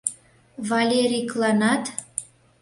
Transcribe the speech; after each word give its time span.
Валерикланат? 0.69 1.83